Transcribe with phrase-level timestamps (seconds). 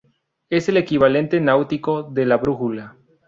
[0.49, 2.95] Es el equivalente náutico de la brújula.